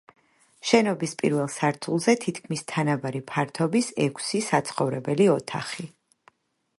შენობის 0.67 1.11
პირველ 1.19 1.51
სართულზე 1.55 2.15
თითქმის 2.23 2.65
თანაბარი 2.73 3.21
ფართობის 3.33 3.91
ექვსი, 4.07 4.41
სახოვრებელი 4.49 5.29
ოთახი. 5.39 5.87